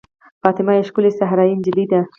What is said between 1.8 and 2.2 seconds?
ده.